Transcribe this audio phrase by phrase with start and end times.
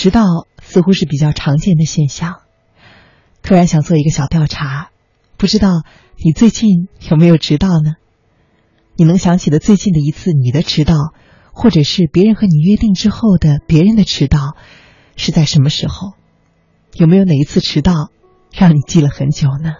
[0.00, 0.24] 迟到
[0.62, 2.40] 似乎是比较常见的现象。
[3.42, 4.88] 突然想做一个小调查，
[5.36, 5.68] 不知道
[6.24, 7.96] 你最近有没有迟到呢？
[8.96, 10.94] 你能想起的最近的一次你的迟到，
[11.52, 14.56] 或者是别人和你约定之后的别人的迟到，
[15.16, 16.14] 是在什么时候？
[16.94, 18.10] 有没有哪一次迟到
[18.54, 19.74] 让你记了很久呢？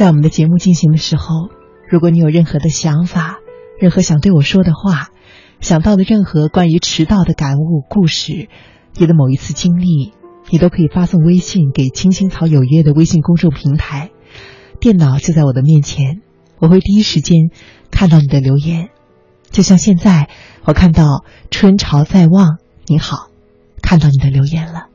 [0.00, 1.50] 在我们的节目进行的时候，
[1.86, 3.36] 如果你有任何的想法，
[3.78, 5.08] 任何想对我说的话，
[5.60, 8.48] 想到的任何关于迟到的感悟、故事，
[8.96, 10.14] 你的某一次经历，
[10.48, 14.10] 你都可以发送微信给“青青草有约”的微信公众平台。
[14.80, 16.22] 电脑就在我的面前，
[16.58, 17.50] 我会第一时间
[17.90, 18.88] 看到你的留言。
[19.50, 20.30] 就像现在，
[20.64, 22.56] 我看到“春潮在望”，
[22.88, 23.28] 你好，
[23.82, 24.86] 看到你的留言了。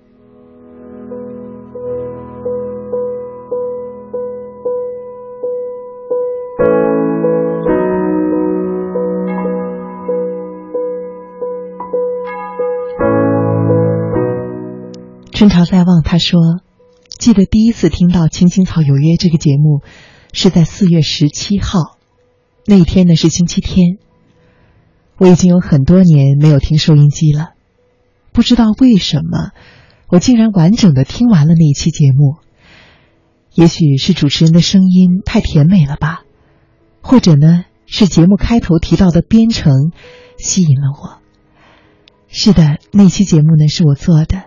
[15.35, 16.61] 春潮在望，他说
[17.19, 19.81] ：“记得第一次听到《青青草有约》这个节目，
[20.31, 21.97] 是在四月十七号，
[22.65, 23.97] 那一天呢是星期天。
[25.17, 27.49] 我已经有很多年没有听收音机了，
[28.31, 29.51] 不知道为什么，
[30.07, 32.37] 我竟然完整的听完了那一期节目。
[33.55, 36.21] 也许是主持人的声音太甜美了吧，
[37.01, 39.91] 或者呢是节目开头提到的编程
[40.37, 41.19] 吸引了我。
[42.29, 44.43] 是的，那期节目呢是我做的。”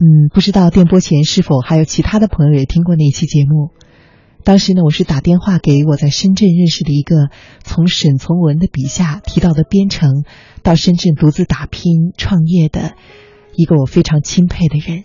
[0.00, 3.72] 嗯，不知道电波前是否还有其他的朋友也听过那期节目。
[4.44, 7.30] 当时呢，我是打电话给我在深圳认识的一个
[7.64, 10.24] 从沈从文的笔下提到的编程，
[10.62, 12.94] 到深圳独自打拼创业的
[13.56, 15.02] 一个我非常钦佩的人。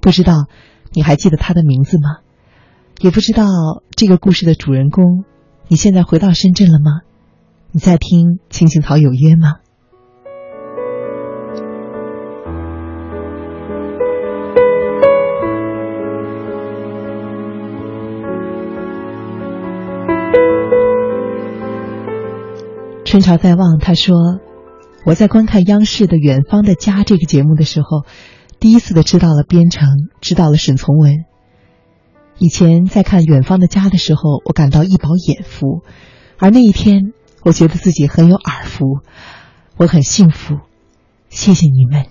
[0.00, 0.46] 不知道
[0.92, 2.20] 你还记得他的名字吗？
[3.00, 3.44] 也不知道
[3.96, 5.24] 这个故事的主人公，
[5.66, 7.02] 你现在回到深圳了吗？
[7.72, 9.56] 你在听《青青草有约》吗？
[23.08, 24.14] 春潮在望，他说
[25.06, 28.04] ：“我在观看央视的《远方的家》这个节目的时候，
[28.60, 29.88] 第一次的知道了编程，
[30.20, 31.24] 知道了沈从文。
[32.36, 35.80] 以前在看《远方的家》的时候，我感到一饱眼福，
[36.36, 37.14] 而那一天，
[37.44, 38.84] 我觉得自己很有耳福，
[39.78, 40.58] 我很幸福。
[41.30, 42.08] 谢谢你们。”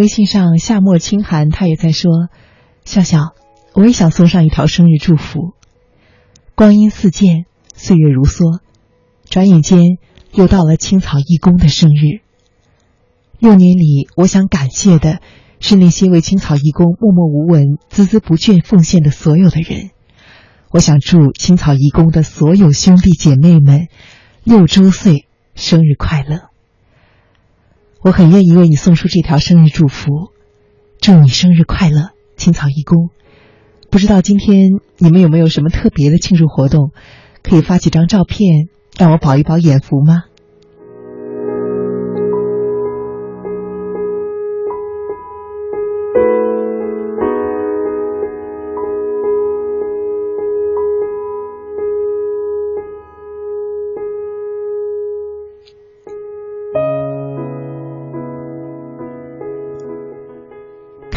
[0.00, 2.30] 微信上夏末清寒，他也在说
[2.86, 3.34] ：“笑笑，
[3.74, 5.52] 我也想送上一条生日祝福。
[6.54, 7.44] 光阴似箭，
[7.74, 8.60] 岁月如梭，
[9.28, 9.98] 转眼间
[10.32, 12.22] 又到了青草义工的生日。
[13.40, 15.20] 六年里，我想感谢的
[15.60, 19.90] 是那些为青草义工默默无闻、孜孜不倦奉献的所有的人。
[20.70, 23.88] 我想祝青草义工的所有兄弟姐妹们
[24.44, 26.48] 六周岁生日快乐。”
[28.02, 30.30] 我很愿意为你送出这条生日祝福，
[31.00, 33.10] 祝你生日快乐，青草一公。
[33.90, 36.92] 不知道今天你们有没有什么特别的庆祝活动，
[37.42, 40.24] 可以发几张照片让我饱一饱眼福吗？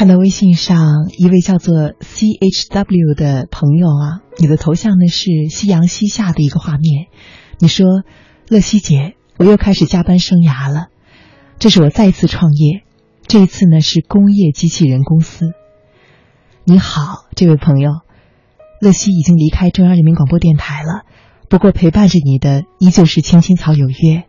[0.03, 7.07] 看到微信上一位叫做 C H W 的朋友啊，你的头像呢是夕阳西下的一个画面。
[7.57, 8.03] 你说
[8.49, 10.87] ：“乐西姐，我又开始加班生涯了。
[11.57, 12.83] 这是我再次创业，
[13.27, 15.53] 这一次呢是工业机器人公司。”
[16.67, 18.01] 你好，这位朋友，
[18.81, 21.05] 乐西已经离开中央人民广播电台了，
[21.47, 24.25] 不过陪伴着你的依旧是青青草有约。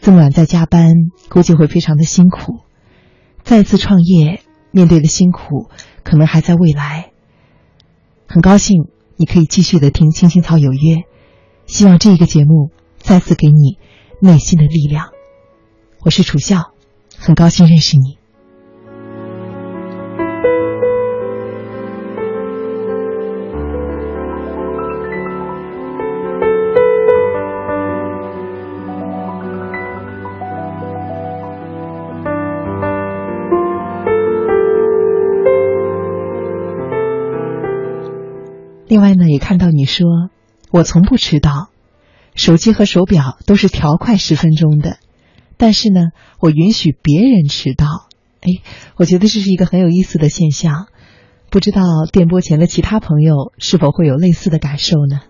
[0.00, 0.94] 这么晚在加班，
[1.28, 2.60] 估计会非常的辛苦。
[3.42, 4.40] 再次创业。
[4.78, 5.68] 面对的辛苦
[6.04, 7.10] 可能还在未来。
[8.28, 8.86] 很高兴
[9.16, 10.94] 你可以继续的听《青青草有约》，
[11.66, 13.76] 希望这个节目再次给你
[14.20, 15.08] 内心的力量。
[16.04, 16.74] 我是楚笑，
[17.18, 18.17] 很高兴认识你。
[39.38, 40.06] 看到你说
[40.70, 41.70] 我从不迟到，
[42.34, 44.98] 手机和手表都是调快十分钟的，
[45.56, 47.86] 但是呢，我允许别人迟到。
[48.40, 48.62] 哎，
[48.96, 50.86] 我觉得这是一个很有意思的现象，
[51.50, 51.82] 不知道
[52.12, 55.20] 电波前的其他朋友是否会有类似的感受呢？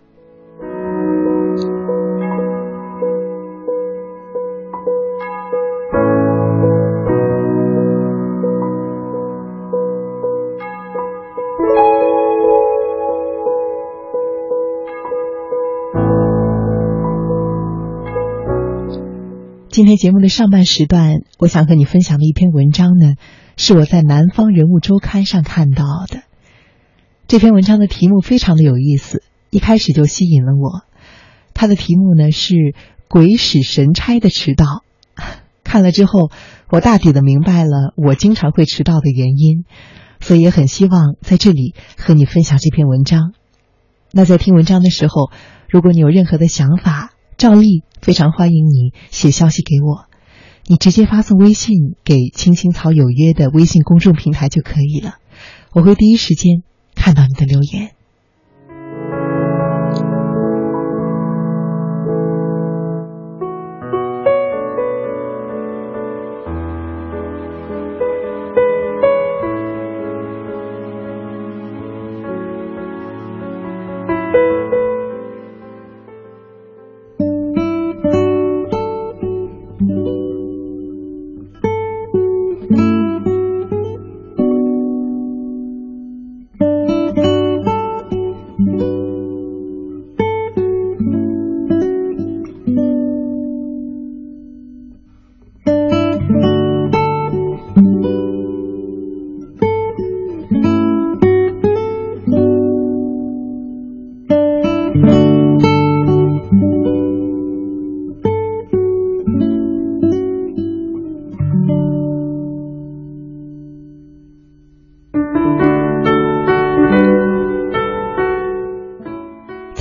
[19.78, 23.14] 今天节目的上半时段，我想和你分享的一篇文章呢，
[23.56, 26.24] 是我在《南方人物周刊》上看到的。
[27.28, 30.82] 这篇文章的题目非常的有意思，一开始就吸引了我。
[31.54, 32.56] 它的题目呢是
[33.06, 34.82] “鬼使神差的迟到”。
[35.62, 36.32] 看了之后，
[36.70, 39.64] 我大体的明白了我经常会迟到的原因，
[40.18, 43.32] 所以也很希望在这里和你分享这篇文章。
[44.10, 45.30] 那在听文章的时候，
[45.68, 50.06] 如果你有任何的想法，赵丽非常欢迎你写消息给我，
[50.66, 55.14] 你直接发送微信给“青青草有约”的微信公众平台就可以了，
[55.72, 56.64] 我会第一时间
[56.96, 57.92] 看到你的留言。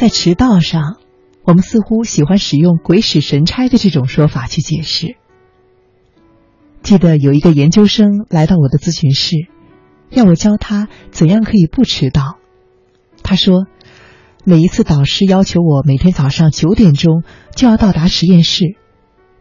[0.08, 0.96] 在迟到上，
[1.44, 5.18] 我们似乎喜欢使用“鬼使神差”的这种说法去解释。
[6.82, 9.36] 记得有一个研究生来到我的咨询室，
[10.10, 12.38] 要我教他怎样可以不迟到。
[13.22, 13.66] 他说，
[14.46, 17.24] 每一次导师要求我每天早上九点钟
[17.54, 18.78] 就要到达实验室，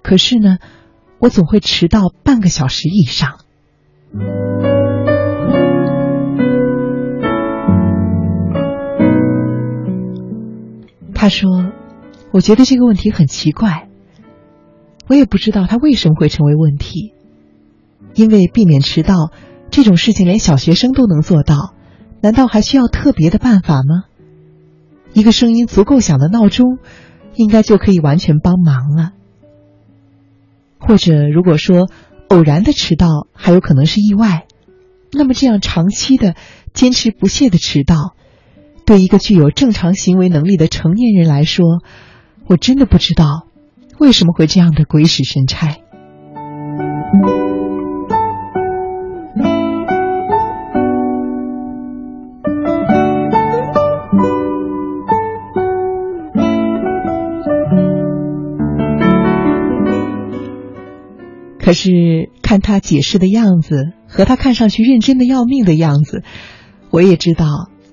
[0.02, 0.58] 可是呢，
[1.20, 3.38] 我总会迟到半个小时以上。
[11.26, 11.72] 他说
[12.30, 13.88] ：“我觉得这个问题很奇怪，
[15.08, 17.14] 我也不知道他为什么会成为问题。
[18.14, 19.32] 因为避免迟到
[19.68, 21.74] 这种事情，连小学生都能做到，
[22.20, 24.04] 难道还需要特别的办法吗？
[25.14, 26.78] 一个声音足够响的闹钟，
[27.34, 29.10] 应该就可以完全帮忙了。
[30.78, 31.88] 或者，如果说
[32.28, 34.46] 偶然的迟到还有可能是意外，
[35.10, 36.36] 那么这样长期的
[36.72, 38.14] 坚持不懈的迟到。”
[38.86, 41.64] 对一个具有正常行为能力的成年人来说，
[42.46, 43.48] 我真的不知道
[43.98, 45.76] 为什么会这样的鬼使神差。
[61.58, 66.22] 可是看他解释的样子，和他看上去认真的要命的样子，
[66.90, 67.46] 我也知道。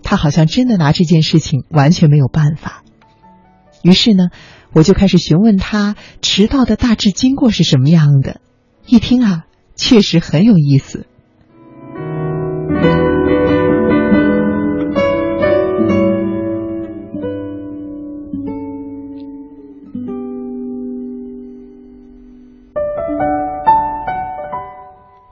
[0.04, 2.84] 他好像真的拿这件事情完全没有办法，
[3.82, 4.26] 于是呢，
[4.74, 8.42] 我就开始询问他迟到的大致经过是什么样的。
[8.86, 9.46] 一听啊，
[9.76, 11.08] 确实很有意思。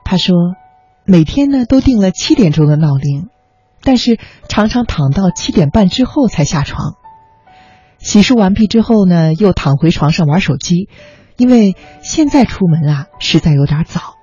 [0.04, 0.34] 他说，
[1.06, 3.28] 每天呢都定了七点钟的闹铃。
[3.82, 6.94] 但是常常躺到七点半之后才下床，
[7.98, 10.88] 洗漱完毕之后呢，又躺回床上玩手机，
[11.36, 14.14] 因为现在出门啊实在有点早。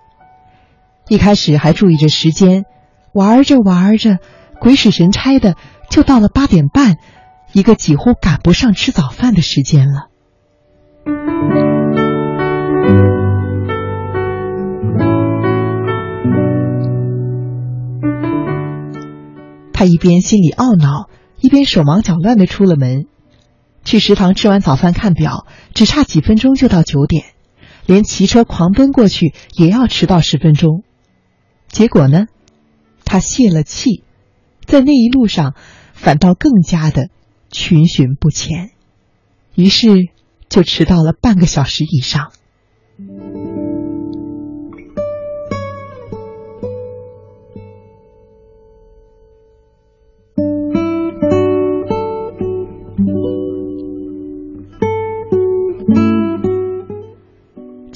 [1.07, 2.65] 一开始还注意着时间，
[3.13, 4.17] 玩着玩着，
[4.59, 5.55] 鬼使神差的
[5.89, 6.97] 就到了八点半，
[7.51, 10.09] 一个几乎赶不上吃早饭的时间了。
[19.79, 21.09] 他一边心里懊恼，
[21.39, 23.05] 一边手忙脚乱的出了门，
[23.85, 27.23] 去食堂吃完早饭，看表，只差几分钟就到九点，
[27.85, 30.83] 连骑车狂奔过去也要迟到十分钟。
[31.69, 32.25] 结果呢，
[33.05, 34.03] 他泄了气，
[34.65, 35.53] 在那一路上
[35.93, 37.07] 反倒更加的
[37.49, 38.71] 群寻不前，
[39.55, 40.09] 于是
[40.49, 42.33] 就迟到了半个小时以上。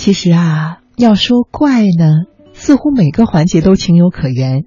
[0.03, 4.63] 其实啊，要说怪呢，似乎每个环节都情有可原；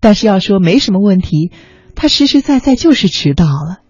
[0.00, 1.52] 但是要说没什么问题，
[1.94, 3.80] 他实实在在就是迟到了。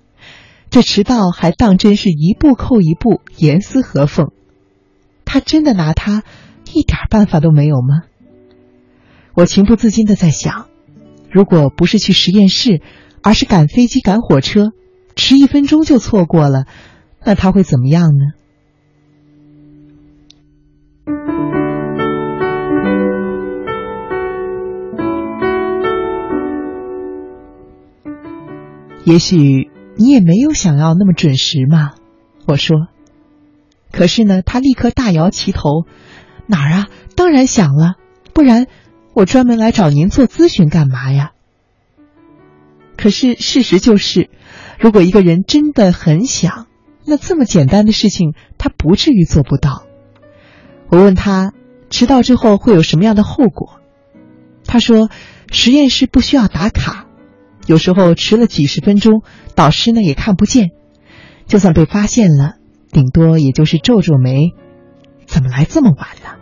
[0.71, 4.33] 这迟到还当真是一步扣一步，严丝合缝。
[5.25, 6.25] 他真的拿他
[6.73, 8.03] 一点办法都没有吗？
[9.35, 10.67] 我情不自禁的在想，
[11.31, 12.83] 如果不是去实验室，
[13.23, 14.73] 而是赶飞机、赶火车，
[15.15, 16.65] 迟一分钟就错过了，
[17.25, 18.44] 那他会怎么样呢？
[29.05, 31.93] 也许你也没有想要那么准时嘛，
[32.47, 32.89] 我说。
[33.93, 35.85] 可是呢，他立刻大摇其头
[36.49, 36.87] ：“哪儿啊？
[37.15, 37.95] 当然想了，
[38.33, 38.67] 不然
[39.13, 41.33] 我专门来找您做咨询干嘛呀？”
[42.97, 44.31] 可是事实就是，
[44.81, 46.67] 如果一个人真的很想，
[47.07, 49.84] 那这么简单的事情他不至于做不到。
[50.89, 51.53] 我问他
[51.91, 53.81] 迟到之后会有什么样的后果，
[54.65, 55.11] 他说
[55.51, 57.07] ：“实验室不需要打卡。”
[57.67, 59.23] 有时候迟了几十分钟，
[59.55, 60.71] 导师呢也看不见。
[61.47, 62.57] 就算被发现了，
[62.91, 64.53] 顶多也就是皱皱眉
[65.27, 66.39] ：“怎么来这么晚了？”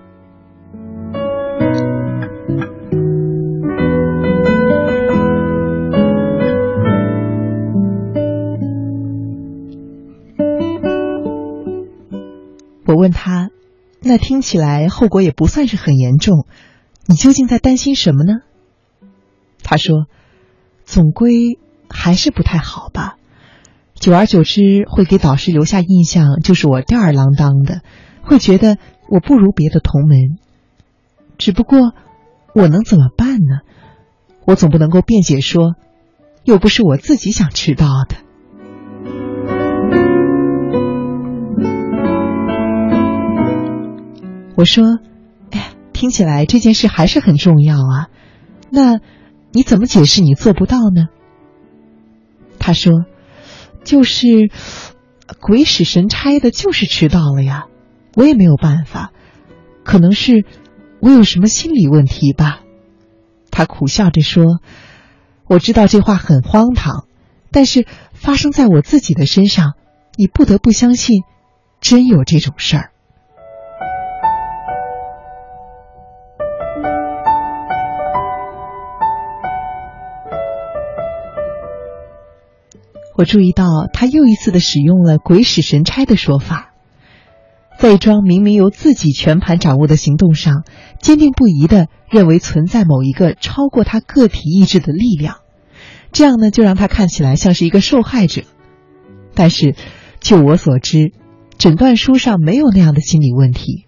[12.84, 13.50] 我问他
[14.02, 16.46] ：“那听起来后果也不算是很严重，
[17.06, 18.34] 你究竟在担心什么呢？”
[19.62, 20.06] 他说。
[20.84, 23.14] 总归还是不太好吧，
[23.94, 27.82] 久而久之会给导师留下印象，就是我吊儿郎当的，
[28.20, 28.78] 会觉得
[29.08, 30.38] 我不如别的同门。
[31.38, 31.94] 只不过
[32.52, 33.60] 我能怎么办呢？
[34.44, 35.76] 我总不能够辩解说，
[36.44, 38.16] 又不是我自己想迟到的。
[44.54, 44.98] 我说，
[45.50, 48.08] 哎，听起来这件事还是很重要啊，
[48.70, 49.00] 那。
[49.54, 51.08] 你怎么解释你做不到呢？
[52.58, 53.04] 他说
[53.84, 54.50] ：“就是
[55.42, 57.66] 鬼使神差的，就是迟到了呀。
[58.14, 59.12] 我也没有办法，
[59.84, 60.46] 可能是
[61.02, 62.62] 我有什么心理问题吧。”
[63.52, 64.58] 他苦笑着说
[65.44, 67.04] ：“我知道这话很荒唐，
[67.50, 69.74] 但是发生在我自己的身上，
[70.16, 71.24] 你不得不相信，
[71.82, 72.91] 真有这种事儿。”
[83.14, 86.72] 我注意到他又一次的使用了“鬼使神差”的说法，
[87.78, 90.64] 在一桩明明由自己全盘掌握的行动上，
[91.00, 95.36] 坚定不移的认为存在某一个超过他个体意志的力量，
[96.10, 98.42] 这样呢，就让他看起来像是一个受害者。
[99.34, 99.74] 但是，
[100.20, 101.12] 就我所知，
[101.58, 103.86] 诊断书上没有那样的心理问题。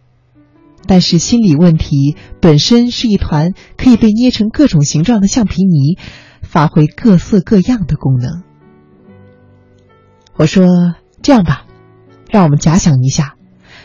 [0.86, 5.96] 但是，心理问题本身是一团可以被捏成各种形状的橡皮泥，
[6.42, 8.42] 发挥各色各样的功能。
[10.36, 11.64] 我说：“这样吧，
[12.28, 13.36] 让我们假想一下，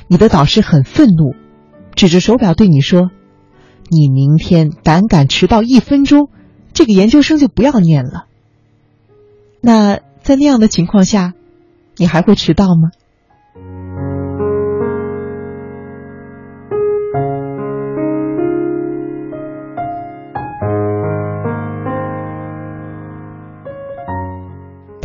[0.07, 1.35] 你的导师很愤怒，
[1.95, 3.11] 指着手表对你说
[3.89, 6.29] ：‘你明天胆敢迟到一分钟，
[6.73, 8.25] 这个研究生就不要念了。’
[9.61, 11.33] 那在那样的情况下，
[11.97, 12.89] 你还会迟到吗？”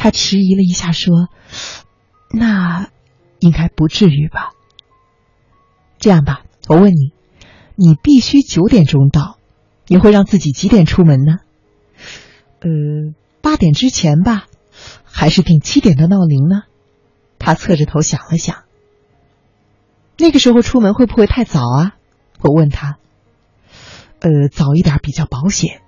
[0.04, 1.30] 他迟疑了一下，说
[2.30, 2.90] ：“那
[3.38, 4.50] 应该不至于吧？
[5.98, 7.14] 这样吧，我问你，
[7.74, 9.38] 你必须九点钟到，
[9.86, 11.38] 你会让自己几点出门呢？
[12.60, 12.68] 呃，
[13.40, 14.44] 八点之前吧，
[15.04, 16.64] 还是定七点的闹铃呢？”
[17.40, 18.64] 他侧着头想了想。
[20.18, 21.94] 那个时候出门会不会太早啊？
[22.42, 22.98] 我问他。
[24.20, 25.80] 呃，早一点比较保险。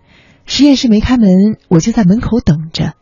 [0.47, 2.95] 实验室没开门，我就在门口等着。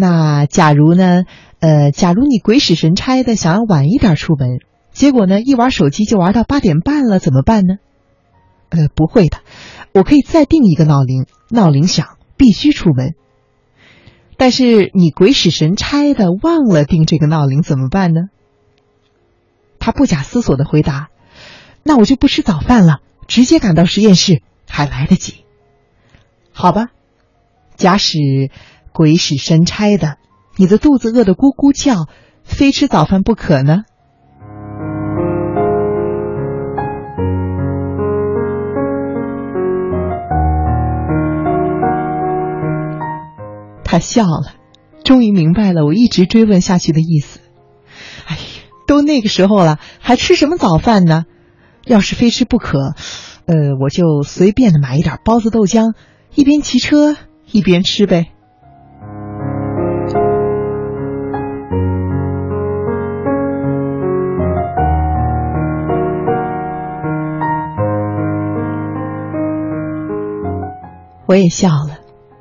[0.00, 1.24] 那假如呢？
[1.60, 4.60] 呃，假如你鬼使神差的想要晚一点出门，
[4.92, 7.74] 结果呢，一玩手机就玩到八点半了，怎么办呢？
[8.70, 9.40] 呃，不会的，
[9.92, 13.14] 我可以再定一个闹铃，闹铃响必须出门。
[14.38, 18.30] 但是你鬼使神差的忘了定这个闹铃，怎么办呢？
[19.78, 21.08] 他不假思索的回答
[21.84, 25.44] ：“那我就不吃早饭了，直接赶到实验室，还来得及。”
[26.52, 26.88] 好吧，
[27.76, 28.18] 假使。
[28.92, 30.16] 鬼使神差的，
[30.56, 32.06] 你的肚子饿得咕咕叫，
[32.42, 33.84] 非吃早饭不可呢？
[43.84, 44.52] 他笑了，
[45.02, 47.40] 终于明白了我一直追问下去的意思。
[48.26, 48.42] 哎呀，
[48.86, 51.24] 都那个时候了，还吃什么早饭呢？
[51.86, 52.94] 要是非吃不可，
[53.46, 55.94] 呃，我就随便的买一点包子豆浆，
[56.36, 57.16] 一边骑车
[57.50, 58.30] 一边吃呗。
[71.30, 72.00] 我也笑了，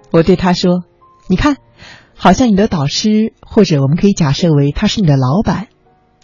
[0.10, 0.84] 我对他说。
[1.28, 1.58] 你看，
[2.16, 5.68] 好像你的导师，或者我们可以假设为他是你的老板。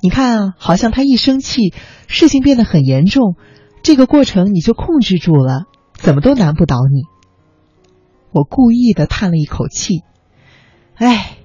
[0.01, 1.75] 你看啊，好像他一生气，
[2.07, 3.35] 事情变得很严重，
[3.83, 7.03] 这个过程你就控制住了，怎么都难不倒你。
[8.31, 10.01] 我故意的叹了一口气，
[10.95, 11.37] 哎，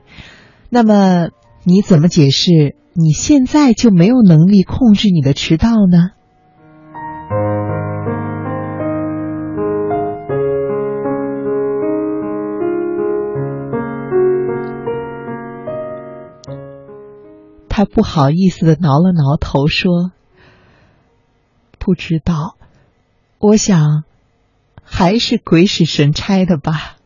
[0.70, 1.28] 那么
[1.64, 6.12] 你怎么解释你现在就没有能力控制你的迟到呢？
[17.80, 20.12] 他不好意思的挠了挠头，说
[21.80, 22.58] ：“不知道，
[23.38, 24.04] 我想
[24.84, 26.98] 还是鬼使神差的吧。”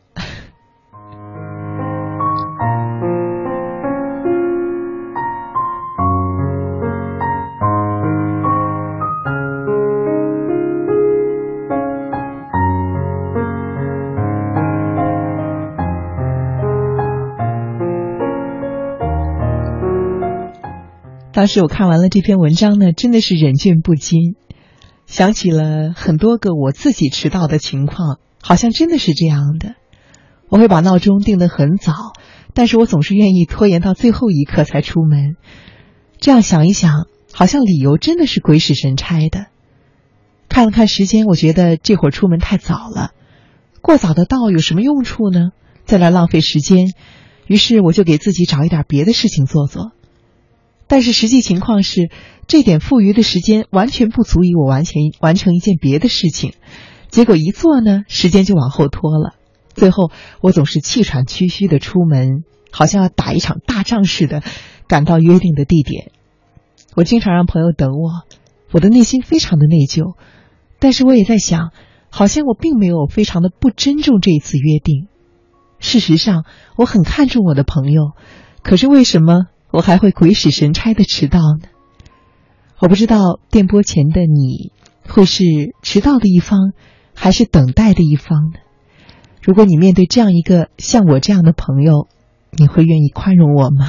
[21.45, 24.33] 当时我看完了这篇文章呢，真的是忍俊不禁，
[25.05, 29.75] 想起了很多个我自己迟到的情况，好像真的是这样的。
[30.49, 31.93] 我会把闹钟定得很早，
[32.55, 35.35] 但是我总是愿意拖延到最后一刻才出门。
[36.17, 39.45] 这样想一想，好像理由真的是鬼使神差的。
[40.49, 43.11] 看了看时间，我觉得这会儿出门太早了，
[43.83, 45.51] 过早的到有什么用处呢？
[45.85, 46.87] 再来浪费时间，
[47.45, 49.91] 于是我就给自己找一点别的事情做做。
[50.87, 52.09] 但是实际情况是，
[52.47, 56.53] 这点富余的时间完全不足以我完全完成一件别的事情，
[57.09, 59.33] 结果一做呢，时间就往后拖了。
[59.73, 64.43] 最后我总是气喘吁吁的出门，好像要打一场大仗似的，
[64.87, 66.11] 赶到约定的地点。
[66.95, 68.23] 我经常让朋友等我，
[68.71, 70.15] 我的内心非常的内疚，
[70.79, 71.71] 但是我也在想，
[72.09, 75.07] 好像我并没有非常的不珍重这一次约定。
[75.79, 76.45] 事实上，
[76.77, 78.11] 我很看重我的朋友，
[78.61, 79.47] 可是为什么？
[79.75, 81.67] 我还会鬼使神差的迟到呢。
[82.79, 84.71] 我不知道电波前的你
[85.05, 85.43] 会是
[85.81, 86.71] 迟到的一方，
[87.13, 88.59] 还是等待的一方呢？
[89.43, 92.07] 如果你面对这样一个像我这样的朋友，
[92.51, 93.85] 你会愿意宽容我吗？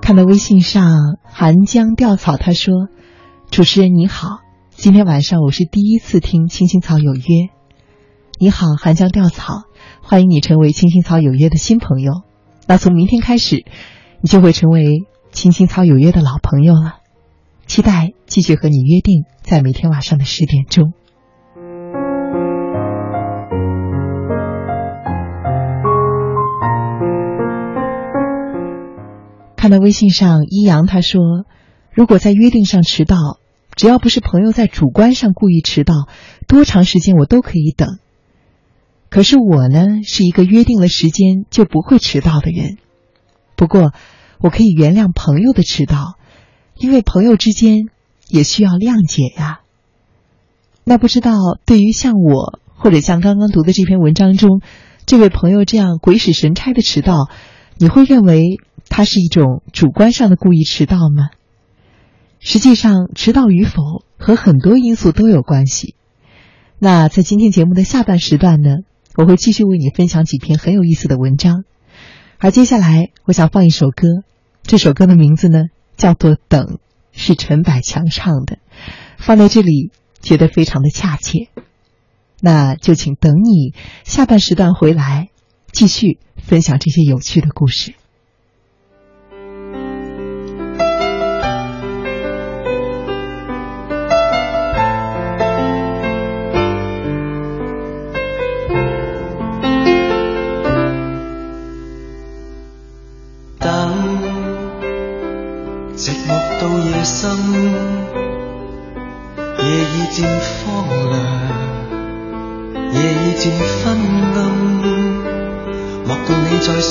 [0.00, 2.88] 看到微信上寒江钓草，他说
[3.52, 4.38] ：“主持人你好。”
[4.80, 7.20] 今天晚上我是第一次听《青青草有约》，
[8.38, 9.64] 你好，寒江钓草，
[10.00, 12.22] 欢迎你成为《青青草有约》的新朋友。
[12.66, 13.66] 那从明天开始，
[14.22, 14.82] 你就会成为
[15.32, 16.94] 《青青草有约》的老朋友了。
[17.66, 20.94] 期待继续和你约定在每天晚上的十点钟。
[29.56, 31.20] 看到微信上一阳他说，
[31.92, 33.16] 如果在约定上迟到。
[33.74, 35.94] 只要不是朋友在主观上故意迟到，
[36.46, 37.98] 多长时间我都可以等。
[39.08, 42.78] 可是我呢，是一个约定了时间就不会迟到的人。
[43.56, 43.92] 不过，
[44.38, 46.16] 我可以原谅朋友的迟到，
[46.76, 47.86] 因为朋友之间
[48.28, 49.60] 也需要谅解呀。
[50.84, 51.32] 那不知道
[51.66, 54.60] 对于像我或者像刚刚读的这篇文章中
[55.06, 57.28] 这位朋友这样鬼使神差的迟到，
[57.78, 58.42] 你会认为
[58.88, 61.30] 他是一种主观上的故意迟到吗？
[62.42, 65.94] 实际上，迟到与否和很多因素都有关系。
[66.78, 68.78] 那在今天节目的下半时段呢，
[69.14, 71.64] 我会继续为你分享几篇很有意思的文章。
[72.38, 74.24] 而接下来，我想放一首歌，
[74.62, 75.64] 这首歌的名字呢
[75.98, 76.64] 叫做《等》，
[77.12, 78.56] 是陈百强唱的，
[79.18, 81.48] 放在这里觉得非常的恰切。
[82.40, 83.74] 那就请等你
[84.04, 85.28] 下半时段回来，
[85.72, 87.92] 继续分享这些有趣的故事。
[107.10, 107.26] 到
[109.58, 110.64] 夜，已渐荒
[111.10, 111.14] 凉，
[112.94, 113.82] 夜已渐昏
[114.36, 114.38] 暗。
[116.06, 116.90] 莫道你在选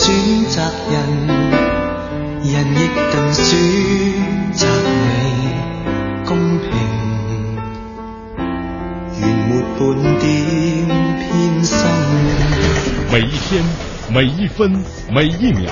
[0.49, 0.55] 择
[0.91, 0.93] 人，
[2.43, 2.77] 人亦
[3.11, 3.41] 更选
[4.53, 4.87] 择你，
[6.25, 6.29] 公
[6.59, 6.67] 平，
[9.21, 9.79] 原没半
[10.19, 10.27] 点
[11.17, 11.71] 偏心。
[13.11, 13.63] 每一天，
[14.11, 15.71] 每一分，每一秒。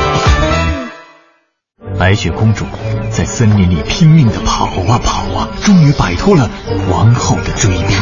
[2.01, 2.65] 白雪公主
[3.11, 6.49] 在森林里拼命的跑啊跑啊，终于摆脱了
[6.89, 7.95] 王后的追兵。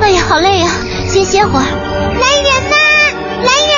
[0.00, 0.68] 哎呀，好累呀，
[1.08, 1.64] 先歇会儿。
[2.14, 2.76] 来人呐，
[3.42, 3.74] 来人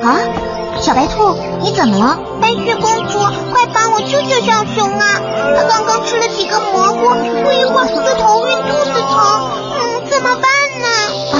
[0.00, 0.08] 呐！
[0.08, 2.18] 啊，小白兔，你怎么了？
[2.40, 3.18] 白雪公主，
[3.52, 5.20] 快帮我救救小熊啊！
[5.58, 10.42] 他刚刚吃了几个蘑菇，不一会儿就头晕肚子疼，嗯，怎么办
[10.80, 10.88] 呢？
[11.34, 11.36] 啊，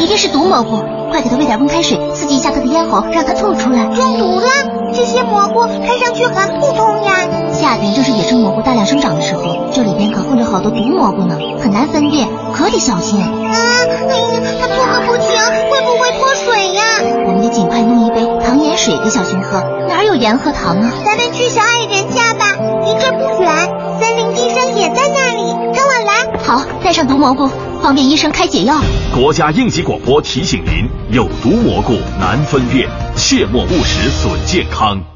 [0.00, 0.82] 一定是毒蘑菇。
[1.16, 3.86] 快给他喂点温开水，刺激一下他的咽喉，让他吐出来。
[3.86, 4.48] 中毒了？
[4.92, 7.26] 这些蘑菇看上去很普通呀。
[7.50, 13.18] 夏天正是野生蘑菇大量生长的时候，这里边可混着好多毒蘑菇呢，很难分辨，可得小心。
[13.18, 15.38] 啊，哎呀，他吐个不停，
[15.70, 16.82] 会不会脱水呀？
[17.26, 19.62] 我们得尽快弄一杯糖盐水给小熊喝。
[19.88, 20.92] 哪有盐和糖啊？
[21.02, 22.44] 咱们去小矮人家吧，
[22.84, 23.50] 离这不远，
[24.02, 26.38] 森林医生也在那里，跟我来。
[26.44, 27.48] 好，带上毒蘑菇。
[27.82, 28.80] 方便医生开解药。
[29.14, 35.15] 国家应急广播提醒您：有毒蘑菇难分辨，切莫误食损健康。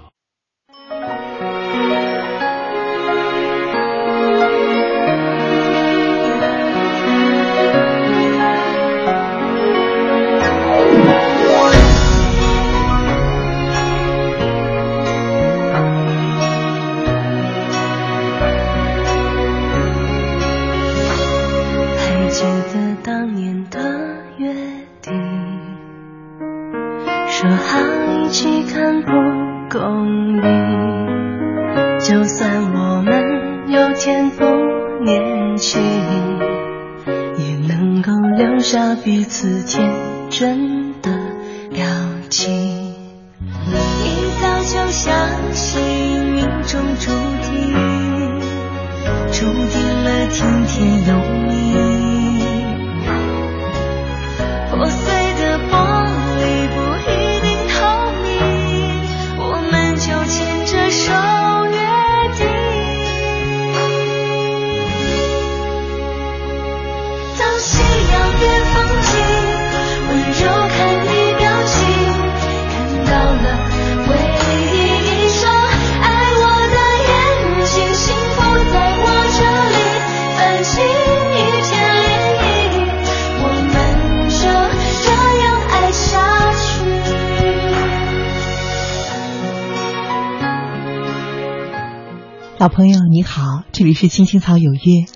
[92.60, 95.06] 老朋友你好，这里是青青草有约。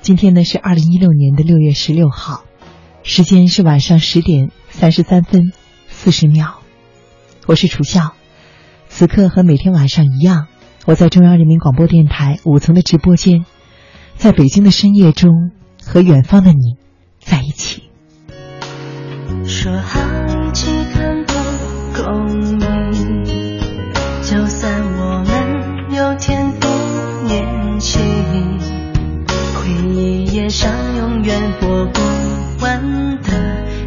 [0.00, 2.42] 今天呢是二零一六年的六月十六号，
[3.04, 5.52] 时间是晚上十点三十三分
[5.86, 6.58] 四十秒。
[7.46, 8.14] 我是楚笑，
[8.88, 10.48] 此刻和每天晚上一样，
[10.84, 13.46] 我在中央人民广播电台五层的直播间，
[14.16, 16.78] 在北京的深夜中和远方的你
[17.20, 17.84] 在一起。
[19.46, 21.32] 说好一起看蒲
[22.02, 23.60] 公英，
[24.24, 26.61] 就算我们有天。
[30.32, 32.00] 页上永远播不
[32.64, 33.30] 完的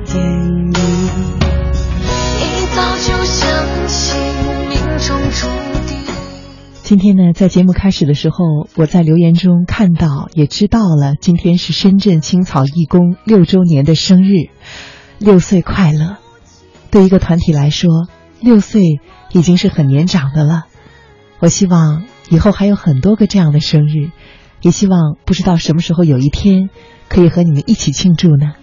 [0.06, 0.72] 电影。
[2.40, 4.22] 一早就相信
[4.70, 5.48] 命中注
[5.88, 5.98] 定。
[6.84, 14.50] 今天呢，在节目开始的时候，我在留言中看到，也知道了，今天是深圳青草义工六周年的生日，
[15.18, 16.18] 六岁快乐。
[16.92, 18.08] 对一个团体来说，
[18.40, 18.84] 六岁
[19.32, 20.66] 已经是很年长的了。
[21.40, 22.04] 我希望。
[22.28, 24.10] 以后还有很多个这样的生日，
[24.66, 26.72] 也希望不知道什么时候有一天
[27.08, 28.54] 可以和你们一起庆祝呢。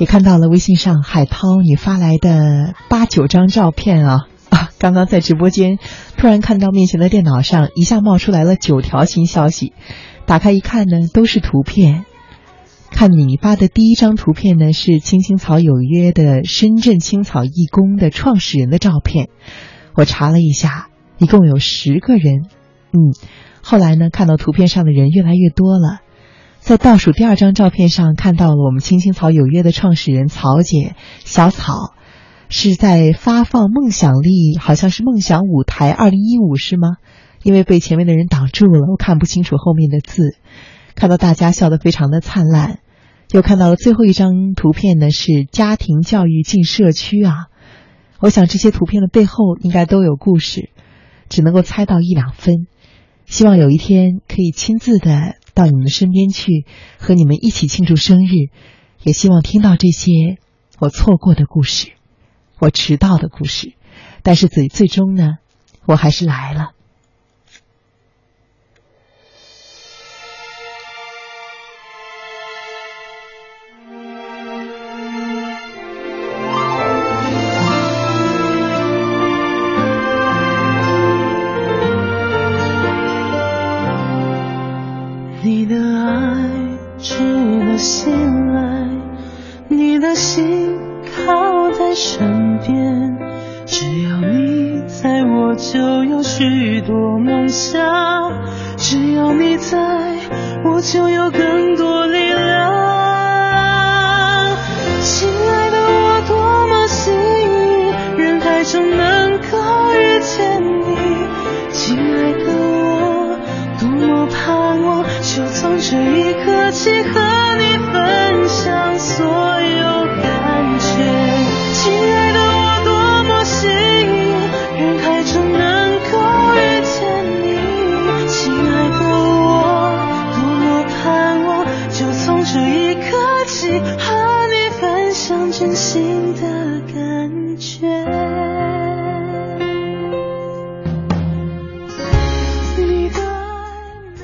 [0.00, 4.70] 也看到了微信上海涛你发来的八九张照片啊啊！
[4.80, 5.78] 刚刚在直播间
[6.16, 9.74] 突然看到面前的电脑上一下冒出来了九条新消息，
[10.24, 12.06] 打开一看呢，都是图片。
[12.90, 19.28] 看你发的第一张图片呢，是青青草有约的深圳青草义工的创始人的照片。
[19.94, 22.46] 我查了一下，一共有十个人。
[22.92, 23.12] 嗯，
[23.60, 26.00] 后来呢，看到图片上的人越来越多了。
[26.60, 30.94] 在倒数第二张照片上看到了我们青青草有约的创始人曹姐
[31.24, 31.94] 小草，
[32.48, 36.90] 是在发放梦想力，好像是梦想舞台二零一五是吗？
[37.42, 40.36] 因为被前面的人挡住了，我看不清楚后面的字。
[40.94, 42.80] 看到大家笑得非常的灿烂，
[43.32, 47.46] 又看到了最后一张图片呢，是家庭教育进社区啊。
[48.20, 50.68] 我想这些图片的背后应该都有故事，
[51.30, 52.66] 只能够猜到一两分。
[53.24, 55.36] 希望有一天可以亲自的。
[55.54, 56.64] 到你们身边去，
[56.98, 58.50] 和你们一起庆祝生日，
[59.02, 60.38] 也希望听到这些
[60.78, 61.92] 我错过的故事，
[62.58, 63.74] 我迟到的故事，
[64.22, 65.34] 但是最最终呢，
[65.86, 66.72] 我还是来了。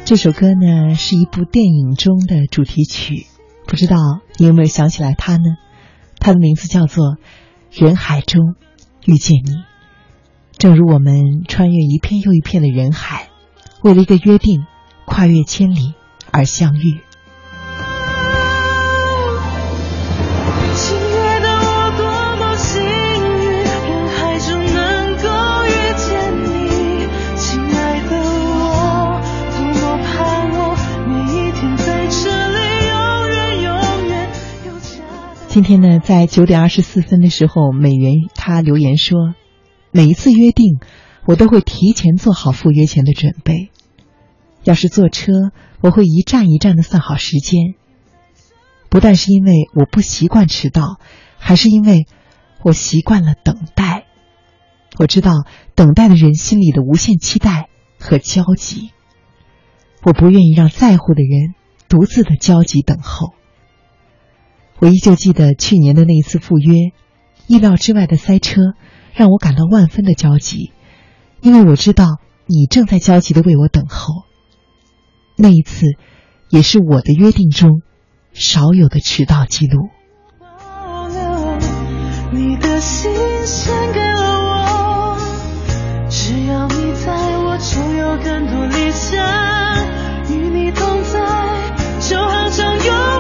[0.07, 3.27] 这首歌呢是一部电影中的主题曲，
[3.67, 3.97] 不知道
[4.39, 5.57] 你有没有想起来它呢？
[6.21, 7.17] 它的名字叫做
[7.85, 8.55] 《人海中
[9.05, 9.51] 遇见你》。
[10.57, 13.31] 正如我们穿越一片又一片的人海，
[13.83, 14.65] 为了一个约定，
[15.07, 15.95] 跨越千里
[16.31, 17.01] 而相遇。
[35.57, 39.35] 今天呢，在九点二十四分的时候，美元他留言说
[39.91, 40.81] ：“每一次约定，
[41.25, 43.71] 我都会提前做好赴约前的准备。
[44.65, 45.33] 要是坐车，
[45.81, 47.73] 我会一站一站的算好时间。
[48.91, 51.01] 不但是因为我不习惯迟到，
[51.39, 52.05] 还是因为
[52.63, 54.05] 我习惯了等待。
[54.99, 58.91] 我知道等待的人心里的无限期待和焦急。
[60.03, 61.55] 我不愿意让在乎的人
[61.89, 63.33] 独自的焦急等候。”
[64.79, 66.93] 我依旧记得去年的那一次赴约，
[67.47, 68.61] 意料之外的塞车
[69.15, 70.73] 让我感到万分的焦急，
[71.41, 74.25] 因为我知道你正在焦急的为我等候。
[75.37, 75.87] 那一次，
[76.51, 77.83] 也是我的约定中
[78.33, 79.89] 少有的迟到记录。
[82.33, 83.11] 你的心
[83.47, 85.19] 献给了我，
[86.11, 89.25] 只要你在我，就有更多理想，
[90.31, 91.19] 与你同在，
[92.01, 93.16] 就好像有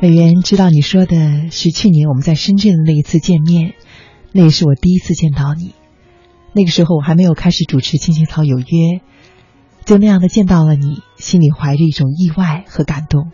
[0.00, 3.74] 美元知道你说的是去年我们在深圳的那一次见面，
[4.30, 5.74] 那也是我第一次见到你。
[6.52, 8.64] 那个时候我还没有开始主持《青青草有约》，
[9.84, 13.32] 就那样的见到了你，心里怀着一种意外和感动。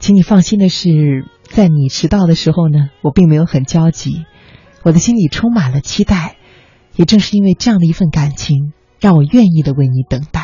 [0.00, 4.24] 请你放心的是，在你迟到的时候呢，我并没有很焦急，
[4.82, 6.34] 我的心里充满了期待。
[6.96, 10.41] 也正是因为这样的一份感情，让我愿意的为你等待。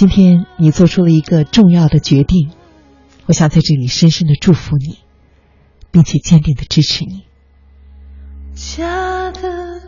[0.00, 2.52] 今天你做出了一个重要的决定，
[3.26, 4.96] 我想在这里深深的祝福你，
[5.90, 7.26] 并且坚定的支持你。
[8.54, 9.82] 家的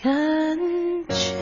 [0.00, 0.56] 感
[1.08, 1.34] 觉。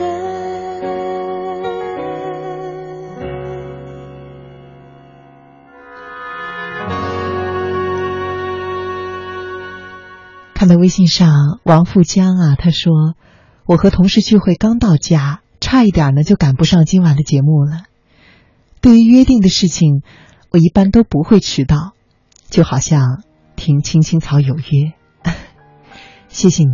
[10.55, 13.13] 看到微信上王富江啊，他说
[13.67, 17.83] ：“我和同事聚会刚到家，差一点呢就赶不上今晚的节目了。
[18.81, 20.01] 对于约定的事情，
[20.49, 21.93] 我一般都不会迟到，
[22.49, 23.23] 就好像
[23.55, 24.93] 听青青草有约。
[26.29, 26.71] 谢谢你。”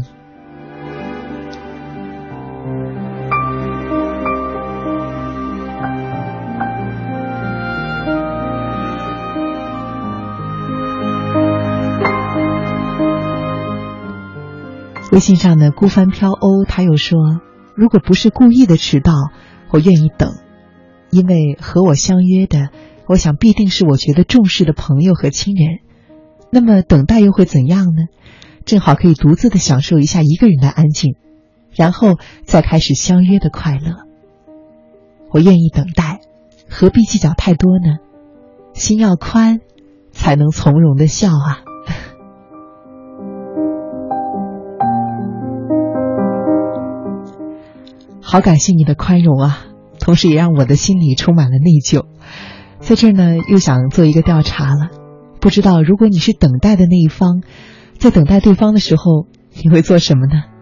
[15.11, 17.41] 微信上的孤帆飘鸥，他又说
[17.75, 19.13] ：“如果不是故意的迟到，
[19.71, 20.31] 我愿意等，
[21.09, 22.69] 因为和我相约的，
[23.07, 25.79] 我想必定是我觉得重视的朋友和亲人。
[26.49, 28.07] 那么等待又会怎样呢？
[28.65, 31.15] 正好可以独自的享受一下一个人的安静，
[31.71, 34.05] 然后再开始相约的快乐。
[35.31, 36.19] 我愿意等待，
[36.69, 37.99] 何必计较太多呢？
[38.73, 39.61] 心要宽，
[40.11, 41.63] 才能从容的笑啊。
[48.21, 49.65] ”好感谢你的宽容啊，
[50.07, 52.05] 同时也让我的心里充满了内疚。
[52.79, 54.87] 在这儿呢，又想做一个调查了，
[55.41, 57.41] 不知道如果你是等待的那一方，
[57.97, 59.27] 在等待对方的时候，
[59.61, 60.56] 你会做什么呢？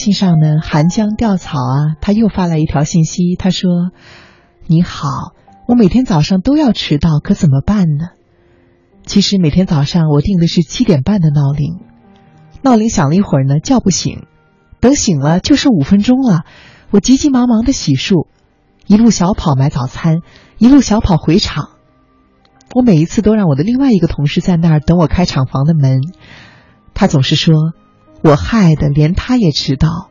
[0.00, 3.70] 信上呢，寒江钓草啊，他又发来一条信息，他说
[4.66, 5.34] ：“你好，
[5.68, 8.06] 我每天早上都要迟到，可怎么办呢？
[9.04, 11.80] 其实每天早上我定的是七点半的闹铃，
[12.62, 14.24] 闹铃响了一会儿呢，叫不醒，
[14.80, 16.44] 等醒了就剩五分钟了，
[16.90, 18.26] 我急急忙忙的洗漱，
[18.86, 20.22] 一路小跑买早餐，
[20.56, 21.72] 一路小跑回厂。
[22.74, 26.00] 我每一次都让我的另外一个同事在那儿等我开厂房的门，
[26.94, 27.54] 他总是说。”
[28.22, 30.10] 我害得，连他也迟到。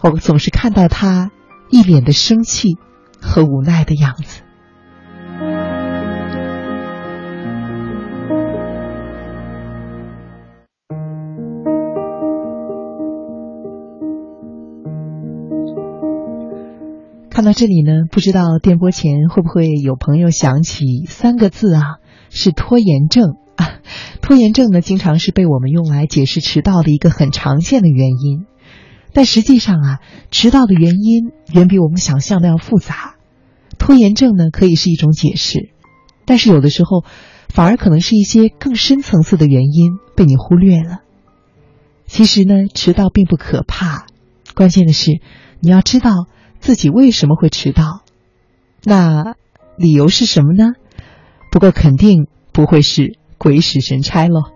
[0.00, 1.30] 我总是看到他
[1.68, 2.78] 一脸的生气
[3.20, 4.43] 和无奈的样子。
[17.44, 21.82] 看到这里呢，不知道电波前会不会有朋友想起三个字啊？
[22.30, 23.34] 是拖延症。
[23.56, 23.82] 啊，
[24.22, 28.46] 拖延症呢，经常是被我们用来解释迟到的一个很常见的原因。
[29.12, 29.98] 但实际上啊，
[30.30, 33.16] 迟到的原因远比我们想象的要复杂。
[33.78, 35.68] 拖延症呢，可以是一种解释，
[36.24, 37.04] 但是有的时候，
[37.50, 41.00] 反而可能是一些更深层次的原因被你忽略了。
[42.06, 44.06] 其实呢，迟到并不可怕，
[44.54, 45.20] 关键的是
[45.60, 46.10] 你要知道
[46.64, 48.00] 自己为什么会迟到。
[48.82, 49.36] 那
[49.76, 50.72] 理由是什么呢？
[51.52, 53.18] 不过肯定不会是。
[53.36, 54.53] 鬼使神差喽！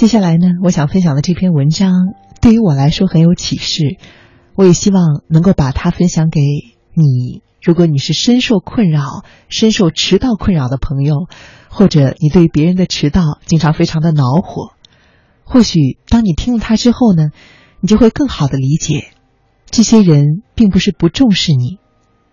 [0.00, 1.92] 接下来呢，我想分享的这篇文章
[2.40, 3.98] 对于我来说很有启示，
[4.54, 6.40] 我也希望能够把它分享给
[6.94, 7.42] 你。
[7.62, 11.26] 如果你是深受困扰、深受迟到困扰的朋友，
[11.68, 14.72] 或者你对别人的迟到经常非常的恼火，
[15.44, 17.28] 或许当你听了他之后呢，
[17.80, 19.08] 你就会更好的理解，
[19.66, 21.76] 这些人并不是不重视你，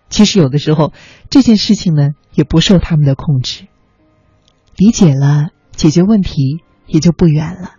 [0.08, 0.94] 其实有的时候
[1.28, 3.66] 这件事情呢也不受他们的控制。
[4.78, 7.74] 理解了，解决问题也就不远了。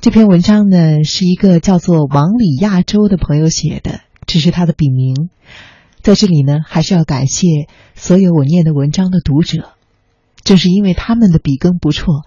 [0.00, 5.30] 这篇文章呢是一个叫做王里亚洲的朋友写的，这是他的笔名。
[6.02, 9.70] 在这里呢，还是要感谢所有我念的文章的读者，
[10.42, 12.24] 正是因为他们的笔耕不辍，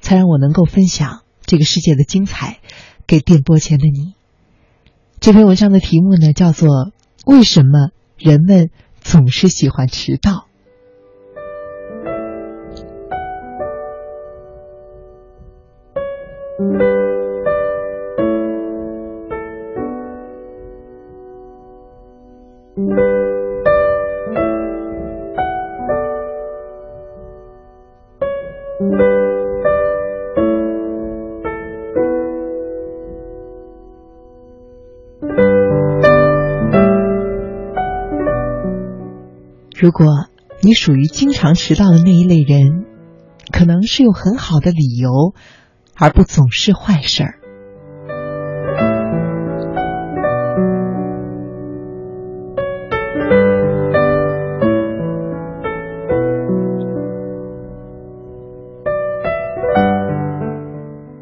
[0.00, 2.60] 才让我能够分享这个世界的精彩
[3.08, 4.14] 给电波前的你。
[5.18, 6.68] 这篇文章的题目呢，叫做
[7.26, 8.70] 《为什么人们
[9.00, 10.32] 总是喜欢迟到》。
[16.58, 16.62] 如
[39.92, 40.06] 果
[40.62, 42.86] 你属于经常迟到的那一类人
[43.52, 45.34] 可能是有很好的理由
[45.98, 47.40] 而不总是坏事儿。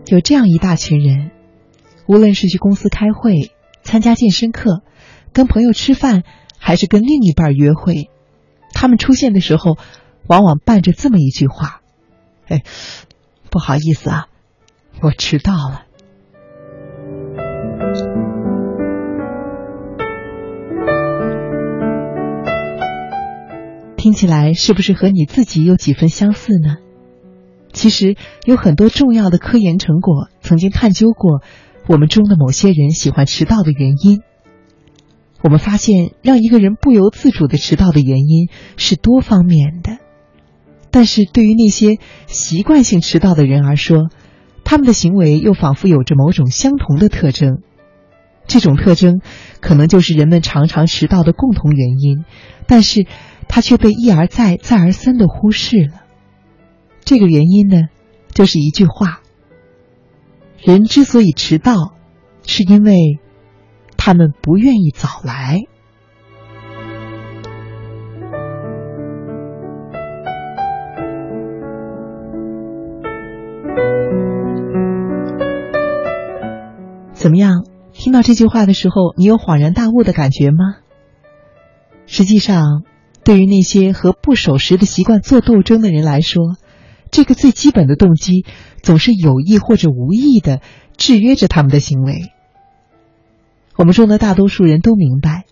[0.07, 1.31] 有这样一大群人，
[2.07, 3.51] 无论是去公司开会、
[3.83, 4.83] 参加健身课、
[5.33, 6.23] 跟朋友吃饭，
[6.59, 8.11] 还是跟另一半约会，
[8.73, 9.77] 他们出现的时候，
[10.29, 11.81] 往往伴着这么一句话
[12.47, 12.63] ：“哎，
[13.51, 14.27] 不好意思啊，
[15.05, 15.83] 我迟到了。”
[23.97, 26.77] 听起来是不是和你自己有几分相似呢？
[27.73, 31.43] 其实有很多重要的科研成果曾经探究过
[31.89, 34.21] 我们中的某些人喜欢迟到的原因。
[35.43, 39.99] 我们发现，让一个人不由自主的迟到的原因是多方面的。
[40.91, 44.11] 但是对于那些习惯性迟到的人而说，
[44.65, 47.63] 他们的行为又仿佛有着某种相同的特征。
[48.47, 49.21] 这种特征
[49.61, 52.25] 可能就是人们常常迟到的共同原因，
[52.67, 53.07] 但是
[53.49, 56.03] 它却被一而再、再而三的忽视了。
[57.05, 57.89] 这个原因呢，
[58.33, 59.21] 就是一句话：
[60.59, 61.95] 人之所以迟到，
[62.47, 63.19] 是因为
[63.97, 65.61] 他们不愿意早来。
[77.25, 77.65] 怎么样？
[77.95, 80.77] 听到这句话的时候，你有恍然大悟的感觉吗？
[82.05, 82.83] 实际上，
[83.25, 86.43] 对于那些和不守时的习惯做斗争的人来说，
[87.11, 88.45] 这个最基本的动机，
[88.83, 90.61] 总是有意或者无意的
[90.99, 92.25] 制约着他们的行为。
[93.75, 95.45] 我们中的大多数人都明白，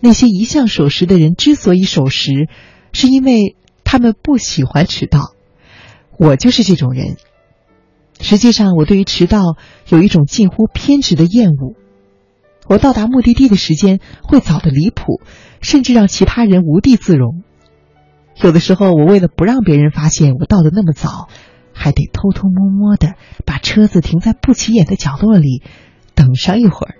[0.00, 2.48] 那些一向守时的人之所以守时，
[2.92, 3.54] 是因为
[3.84, 5.20] 他们不喜欢迟到。
[6.18, 7.16] 我就是这种人。
[8.28, 9.38] 实际上，我对于迟到
[9.88, 11.76] 有一种近乎偏执的厌恶。
[12.66, 15.20] 我到达目的地的时间会早得离谱，
[15.60, 17.44] 甚至让其他人无地自容。
[18.42, 21.28] 有的时候，我为了不让别人发现我到的那么早，
[21.72, 23.14] 还得偷偷摸摸的
[23.44, 25.62] 把车子停在不起眼的角落里，
[26.16, 26.96] 等上一会儿。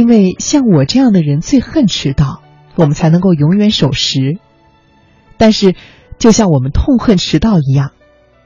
[0.00, 2.40] 因为像我这样的人最恨迟到，
[2.74, 4.38] 我们才能够永远守时。
[5.36, 5.74] 但是，
[6.18, 7.92] 就像我们痛恨迟到一样。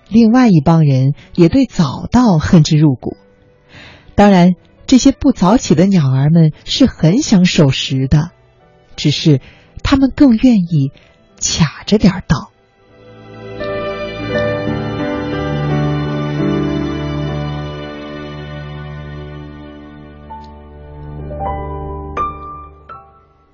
[0.09, 3.17] 另外一帮人也对早到恨之入骨。
[4.17, 4.55] 当然，
[4.89, 8.33] 这些不早起的鸟儿们是很想守时的，
[8.97, 9.41] 只是
[9.85, 10.91] 他们更愿意
[11.41, 12.51] 卡着点到。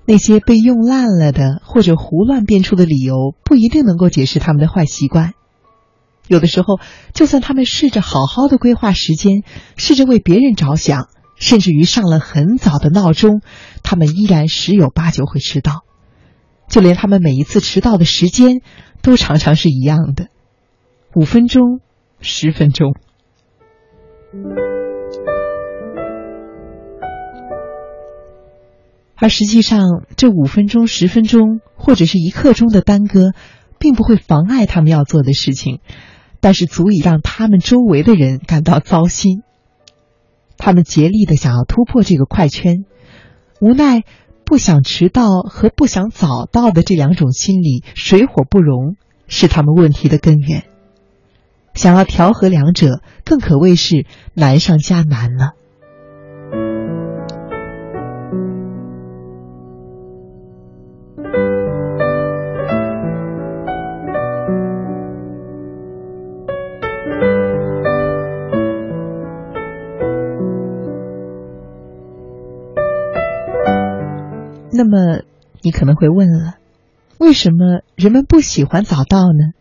[0.05, 5.33] 那些被用烂了的或者胡乱编出的理由，不一定能够解释他们的坏习惯。
[6.27, 6.79] 有的时候，
[7.13, 9.43] 就算他们试着好好的规划时间，
[9.75, 13.41] 试着为别人着想，甚至于上了很早的闹钟，
[13.83, 15.83] 他们依然十有八九会迟到。
[16.69, 18.61] 就连他们每一次迟到的时间，
[19.01, 20.27] 都常常是一样的：
[21.13, 21.81] 五分钟、
[22.21, 22.93] 十分钟。
[29.21, 33.33] 而实际上，这五分钟、十分钟，或者是一刻钟的耽搁，
[33.77, 35.79] 并不会妨碍他们要做的事情。
[36.39, 39.43] 但是足以让他们周围的人感到糟心。
[40.57, 42.77] 他们竭力的想要突破这个快圈，
[43.59, 44.01] 无奈
[44.43, 48.95] 不想迟到和不想早到的这两种心理水火不容，
[49.27, 50.63] 是他们问题的根源。
[51.75, 55.51] 想要调和两者，更可谓是难上加难了。
[75.61, 76.55] 你可能会问了，
[77.17, 79.53] 为什么人们不喜欢早到呢？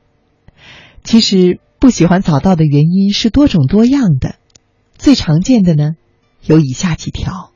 [1.05, 4.37] 其实，不喜欢早到的原因是多种多样的，
[4.97, 5.97] 最常见的呢，
[6.45, 7.51] 有以下几条。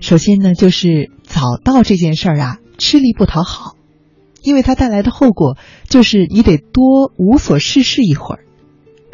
[0.00, 3.76] 首先呢，就是早到这件事儿啊，吃力不讨好。
[4.40, 5.58] 因为它带来的后果
[5.88, 8.44] 就是你得多无所事事一会儿，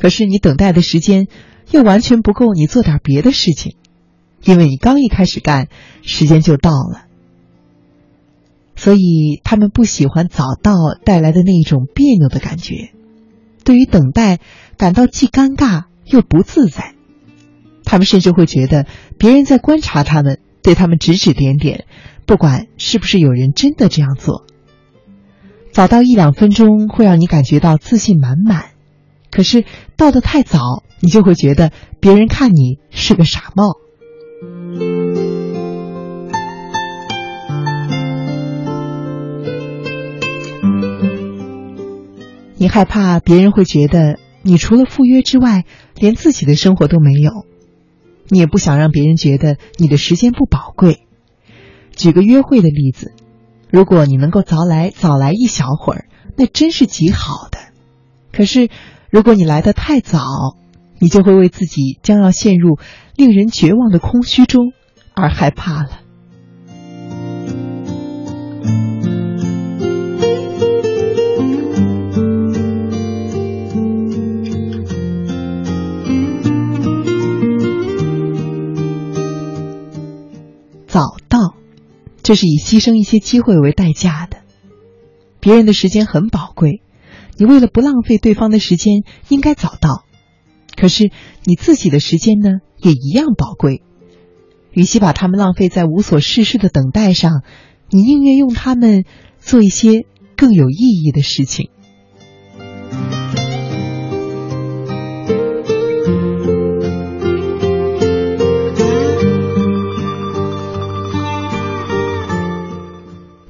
[0.05, 1.29] 可是你等待的时间
[1.71, 3.75] 又完全不够你做点别的事情，
[4.45, 5.69] 因为你刚一开始干，
[6.03, 7.07] 时间就到了。
[8.77, 10.75] 所以他们不喜欢早到
[11.07, 12.91] 带来的那一种别扭的感觉，
[13.65, 14.41] 对于等待
[14.77, 16.93] 感到既尴尬又不自在。
[17.83, 18.85] 他们甚至会觉得
[19.17, 21.87] 别人在观察他们，对他们指指点点，
[22.27, 24.45] 不管是不是有人真的这样做。
[25.73, 28.74] 早到一两分钟会让你感觉到自信满满，
[29.35, 29.65] 可是
[29.97, 33.75] 到的太早，你就会觉得别人看你是个傻帽。
[42.57, 45.65] 你害怕别人会觉得你除了赴约之外，
[45.97, 47.33] 连自己的生活都没有。
[48.29, 51.01] 你也不想让别人觉得你的时间不宝贵。
[51.97, 53.13] 举个约会的例子，
[53.69, 56.05] 如果你能够早来早来一小会儿，
[56.37, 57.59] 那真是极好的。
[58.33, 58.69] 可是，
[59.15, 60.25] 如果你来的太早，
[60.99, 62.81] 你就会为自己将要陷入
[63.15, 64.73] 令人绝望的空虚中
[65.15, 66.01] 而害怕了。
[80.89, 81.55] 早到，
[82.25, 84.39] 这是以牺牲一些机会为代价的。
[85.39, 86.83] 别人的时间很宝贵，
[87.37, 90.05] 你为了不浪费对方的时间，应该早到。
[90.77, 91.11] 可是
[91.45, 93.83] 你自己的时间呢，也一样宝贵。
[94.73, 97.43] 与其把他们浪费在无所事事的等待上，
[97.91, 99.05] 你宁愿用他们
[99.39, 100.07] 做一些
[100.37, 101.71] 更有意义的事情。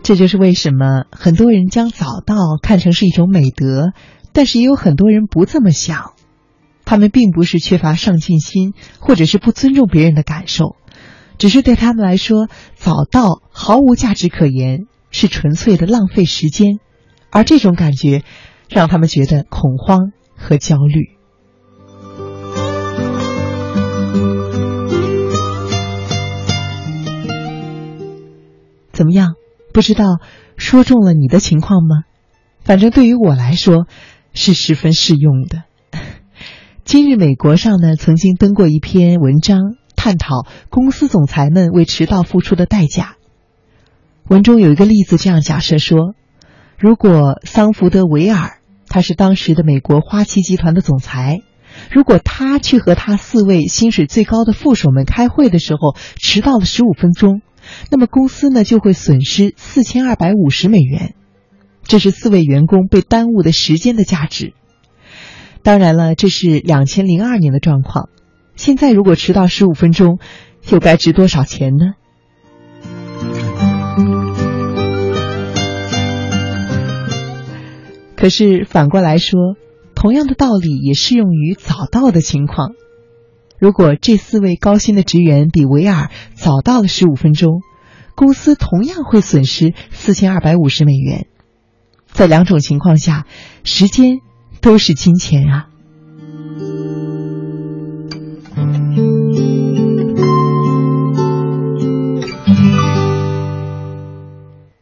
[0.05, 3.94] 这就是为什么很多人将早到看成是一种美德，
[4.34, 6.12] 但是也有很多人不这么想。
[6.84, 10.76] 他们并不是缺乏上进心，或者是不尊重别人的感受，
[11.38, 14.80] 只是对他们来说，早到毫无价值可言，
[15.11, 16.78] 是纯粹的浪费时间。
[17.30, 18.22] 而这种感觉，
[18.68, 21.16] 让他们觉得恐慌和焦虑。
[28.92, 29.32] 怎么样？
[29.75, 30.20] 不知道
[30.57, 32.05] 说中了你的情况吗？
[32.62, 33.89] 反正对于我来说
[34.33, 35.64] 是十分适用的。
[36.85, 39.59] 今日美国上呢曾经登过一篇文章，
[39.97, 43.16] 探讨公司总裁们为迟到付出的代价。
[44.29, 46.14] 文中有一个例子这样假设说：
[46.79, 48.59] 如果桑福德维尔
[48.89, 51.41] 他是当时的美国花旗集团的总裁，
[51.91, 57.43] 如果他去和他四位薪水最高的副手们开会的时候迟到了十五分钟。
[57.91, 61.15] 那么公司呢就会损失四千二百五十美元，
[61.83, 64.53] 这是四位员工被耽误的时间的价值。
[65.62, 68.09] 当然了，这是两千零二年的状况。
[68.57, 70.19] 现在如果迟到十五分钟，
[70.71, 71.95] 又该值多少钱呢？
[78.17, 79.57] 可是反过来说，
[79.95, 82.73] 同样的道理也适用于早到的情况。
[83.65, 87.62] 如果这四位高薪的职员比维尔早到了十五分钟，
[88.15, 91.29] 公司同样会损失四千二百五十美元。
[92.09, 93.25] 在两种情况下，
[93.62, 94.19] 时间
[94.61, 95.69] 都是金钱啊。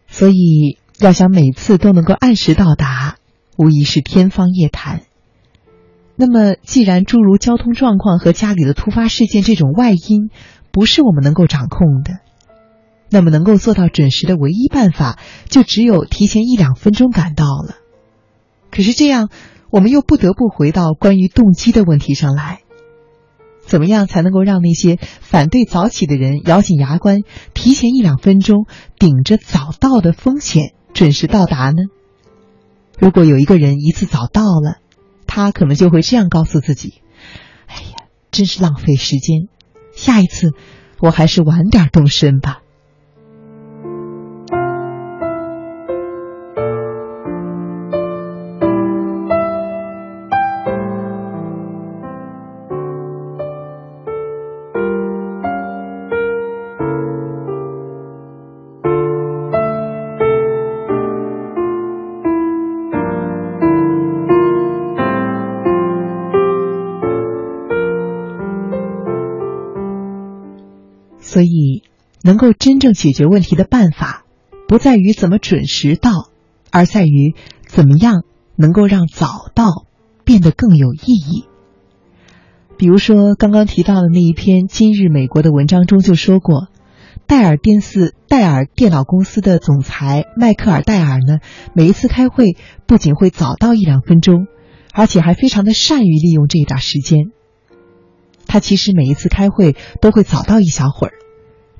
[0.08, 3.14] 所以，要想每次都能够按时到达，
[3.56, 5.02] 无疑是天方夜谭。
[6.14, 10.30] 那么，既然诸如交通状况和家里的突发事件这种外因
[10.70, 12.18] 不是我们能够掌控的，
[13.10, 17.76] 那么能够做到准时的唯一办法，就只有提前一两分钟赶到了。
[18.70, 19.30] 可是这样，
[19.70, 22.60] 我们又不得不回到关于动机的问题上来：
[23.64, 27.20] 怎么样才能够让那些反对早起的人咬紧牙关，
[27.54, 28.66] 提前一两分钟，
[28.98, 31.82] 顶着早到的风险准时到达呢？
[32.98, 34.81] 如果有一个人一次早到了，
[35.34, 37.00] 他可能就会这样告诉自己
[37.66, 39.48] ：“哎呀，真是浪费时间，
[39.96, 40.50] 下一次
[41.00, 42.60] 我还是晚点动身吧。”
[72.22, 74.24] 能够真正解决问题的办法，
[74.68, 76.30] 不在于怎么准时到，
[76.70, 77.34] 而在于
[77.66, 78.22] 怎么样
[78.56, 79.86] 能够让早到
[80.24, 81.44] 变得更有意义。
[82.76, 86.68] 比如说刚刚提到的那一篇《今日美国》的文章中就说过，
[87.26, 91.38] 戴尔电视戴尔电脑公司的总裁迈克尔·戴尔呢，
[91.74, 92.56] 每一次开会
[92.86, 94.46] 不仅会早到一两分钟，
[94.92, 97.30] 而且还非常的善于利用这一点时间。
[98.46, 101.12] 他其实每一次开会都会早到一小会儿，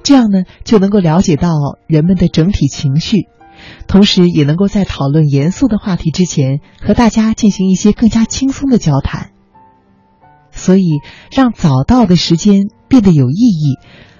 [0.02, 1.50] 这样呢就能够了解到
[1.86, 3.28] 人们的整体情绪，
[3.86, 9.30] 同时也能够在讨论严肃的话题之前和大家进行一些更加轻松的交谈。
[10.50, 11.00] 所以，
[11.30, 13.78] 让早到的时间变得有意义，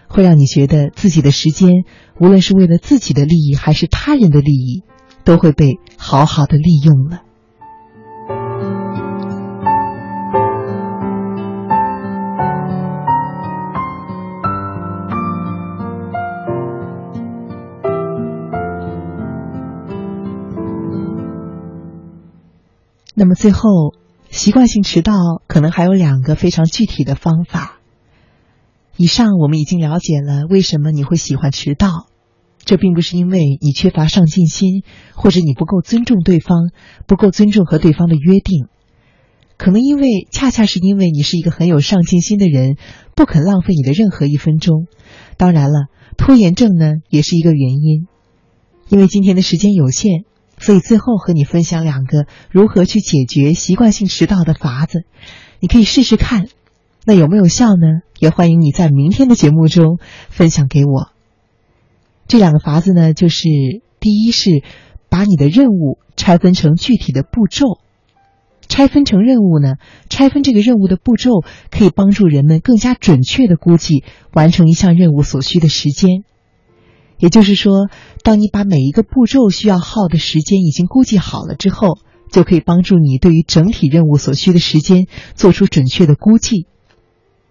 [0.08, 1.84] 会让你觉得自己的时间，
[2.18, 4.82] 无论是为了自己的利益还是他人的利益，
[5.24, 7.22] 都会被好好的利用了。
[23.14, 23.94] 那么最后。
[24.34, 25.12] 习惯性迟到
[25.46, 27.78] 可能还有两个非常具体的方法。
[28.96, 32.06] 以上我们已经了解了为什么你会喜欢迟到，
[32.64, 34.84] 这并不是因为你缺乏上进心，
[35.14, 36.70] 或者你不够尊重对方，
[37.06, 38.68] 不够尊重和对方的约定。
[39.58, 42.78] 可能因为恰恰是因为你是一个很有上进心的人，
[43.14, 44.86] 不肯浪费你的任何一分钟。
[45.36, 48.06] 当然了，拖延症呢也是一个原因。
[48.88, 50.24] 因为今天的时间有限。
[50.62, 55.04] 所以最后和你分享两个如何去解决习惯性迟到的法子，
[55.58, 56.46] 你可以试试看，
[57.04, 58.00] 那有没有效呢？
[58.20, 59.98] 也欢迎你在明天的节目中
[60.30, 61.10] 分享给我。
[62.28, 63.48] 这两个法子呢，就是
[63.98, 64.62] 第一是
[65.08, 67.80] 把你的任务拆分成具体的步骤，
[68.68, 69.74] 拆分成任务呢，
[70.08, 71.42] 拆分这个任务的步骤
[71.72, 76.22] 可以帮助人们更加准确的估计完成一项任务所需的时间。
[77.22, 77.88] 也就是说，
[78.24, 81.96] 当你把每一个步骤需要耗的时间已经估计好了之后，
[82.32, 85.06] 就可以帮助你对于整体任务所需的时间
[85.36, 86.66] 做出准确的估计。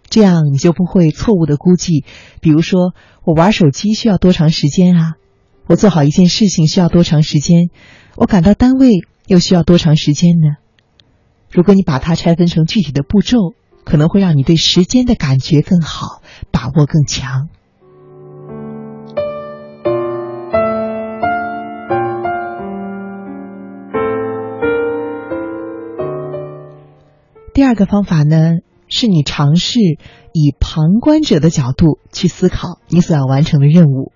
[0.10, 2.04] 这样你就不会错误的估计，
[2.42, 2.94] 比如说
[3.24, 5.14] 我玩手机需要多长时间啊？
[5.68, 7.70] 我做好一件事情需要多长时间？
[8.18, 8.90] 我赶到单位
[9.26, 10.58] 又需要多长时间呢？
[11.50, 13.38] 如果你把它拆分成具体的步骤，
[13.86, 17.48] 可能会让你对时间的感觉更好，把握更强。
[27.54, 29.80] 第二个方法呢，是你尝试
[30.34, 34.14] 以旁观者的角度去思考你所要完成的任务。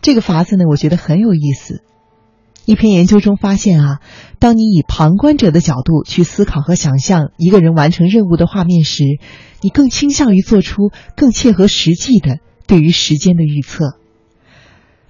[0.00, 1.82] 这个法子呢，我觉得很有意思。
[2.64, 3.98] 一篇研究中发现啊，
[4.38, 9.04] 当你以旁观者的角度去思考和想象一个人完成任务的画面时，
[9.60, 13.96] 你更倾向于做出更切合实际的对于时间的预测。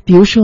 [0.04, 0.42] 比如说，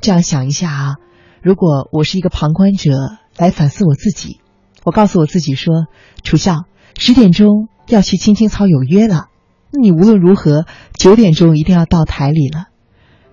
[0.00, 0.94] 这样想一下啊，
[1.40, 2.92] 如果我是一个旁观者
[3.36, 4.40] 来反思我自己。
[4.88, 5.86] 我告诉我自己说
[6.24, 6.64] ：“楚笑，
[6.96, 9.26] 十点钟要去青青草有约了。
[9.70, 10.64] 那你无论如何
[10.98, 12.68] 九点钟一定要到台里了。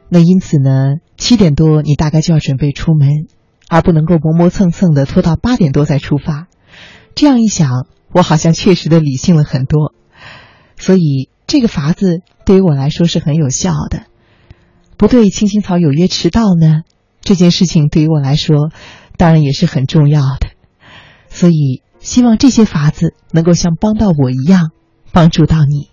[0.10, 3.08] 那因此呢，七点多你大概就要准备出门，
[3.70, 6.48] 而不能够磨磨蹭蹭的拖到八点多再出发。
[7.16, 7.70] 这样一想，
[8.12, 9.94] 我好像确实的理性了很多。
[10.76, 14.08] 所以这个法子对于我来说是很有效的。
[14.98, 16.82] 不对青青草有约迟到呢，
[17.22, 18.72] 这件事情对于我来说
[19.16, 20.50] 当然也是很重要的。”
[21.36, 24.72] 所以，希望这些法子能够像帮到我一样，
[25.12, 25.90] 帮助到你。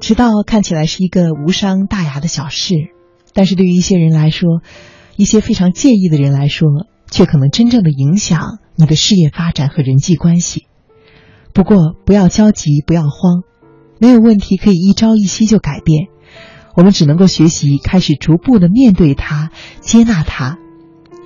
[0.00, 2.74] 迟到看起来是一个无伤大雅的小事，
[3.34, 4.62] 但是对于一些人来说，
[5.14, 6.68] 一些非常介意的人来说。
[7.10, 10.66] 却可能真正的影响你的事业发展和人际关系。
[11.52, 13.42] 不过不要焦急，不要慌，
[13.98, 16.08] 没有问题可以一朝一夕就改变。
[16.74, 19.50] 我们只能够学习开始逐步的面对它，
[19.80, 20.58] 接纳它。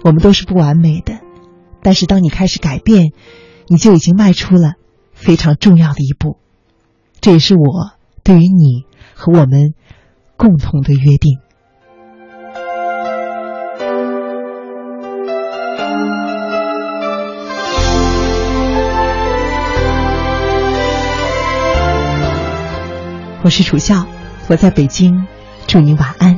[0.04, 1.18] 我们都是不完美的，
[1.82, 3.12] 但是当你开始改变，
[3.66, 4.74] 你就已经迈出了
[5.12, 6.38] 非常重要的一步。
[7.20, 7.90] 这也是我
[8.22, 9.74] 对于你和我们
[10.36, 11.40] 共同的约定。
[23.42, 24.06] 我是楚笑，
[24.48, 25.26] 我在北京，
[25.66, 26.36] 祝你晚安，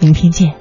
[0.00, 0.54] 明天见。